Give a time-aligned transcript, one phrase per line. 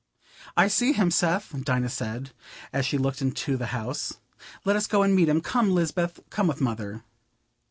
[0.57, 2.31] "I see him, Seth," Dinah said,
[2.73, 4.13] as she looked into the house.
[4.65, 5.41] "Let us go and meet him.
[5.41, 7.03] Come, Lisbeth, come with Mother."